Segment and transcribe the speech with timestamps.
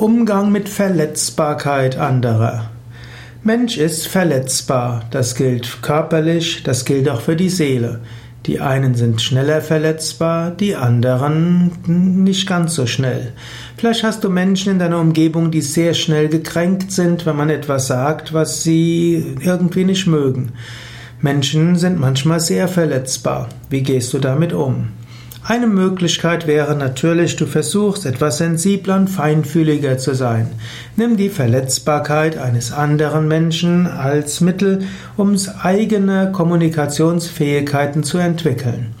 [0.00, 2.70] Umgang mit Verletzbarkeit anderer.
[3.42, 5.04] Mensch ist verletzbar.
[5.10, 8.00] Das gilt körperlich, das gilt auch für die Seele.
[8.46, 11.72] Die einen sind schneller verletzbar, die anderen
[12.24, 13.34] nicht ganz so schnell.
[13.76, 17.86] Vielleicht hast du Menschen in deiner Umgebung, die sehr schnell gekränkt sind, wenn man etwas
[17.86, 20.52] sagt, was sie irgendwie nicht mögen.
[21.20, 23.50] Menschen sind manchmal sehr verletzbar.
[23.68, 24.88] Wie gehst du damit um?
[25.42, 30.48] Eine Möglichkeit wäre natürlich, du versuchst etwas sensibler und feinfühliger zu sein.
[30.96, 34.80] Nimm die Verletzbarkeit eines anderen Menschen als Mittel,
[35.16, 38.94] um eigene Kommunikationsfähigkeiten zu entwickeln.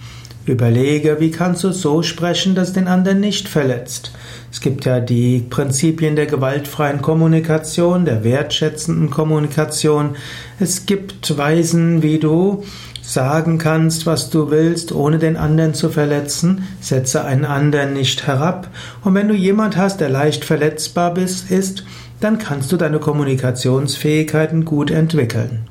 [0.46, 4.10] Überlege, wie kannst du so sprechen, dass den anderen nicht verletzt.
[4.50, 10.16] Es gibt ja die Prinzipien der gewaltfreien Kommunikation, der wertschätzenden Kommunikation.
[10.58, 12.64] Es gibt Weisen, wie du
[13.12, 16.68] sagen kannst, was du willst, ohne den anderen zu verletzen.
[16.80, 18.68] Setze einen anderen nicht herab.
[19.02, 21.84] Und wenn du jemand hast, der leicht verletzbar ist,
[22.20, 25.66] dann kannst du deine Kommunikationsfähigkeiten gut entwickeln.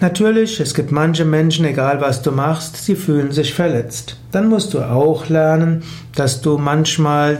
[0.00, 4.16] Natürlich, es gibt manche Menschen, egal was du machst, sie fühlen sich verletzt.
[4.30, 5.82] Dann musst du auch lernen,
[6.14, 7.38] dass du manchmal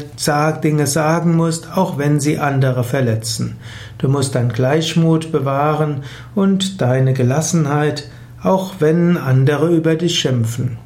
[0.64, 3.56] Dinge sagen musst, auch wenn sie andere verletzen.
[3.98, 6.02] Du musst dein Gleichmut bewahren
[6.34, 8.10] und deine Gelassenheit,
[8.42, 10.78] auch wenn andere über dich schimpfen.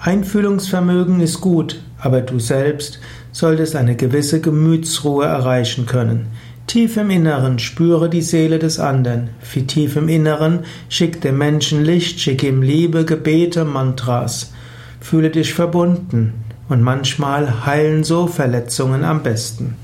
[0.00, 3.00] Einfühlungsvermögen ist gut, aber du selbst
[3.32, 6.28] solltest eine gewisse Gemütsruhe erreichen können.
[6.66, 9.30] Tief im Inneren spüre die Seele des anderen.
[9.52, 14.52] Wie tief im Inneren schick dem Menschen Licht, schick ihm Liebe, Gebete, Mantras.
[15.00, 16.34] Fühle dich verbunden
[16.68, 19.76] und manchmal heilen so Verletzungen am besten.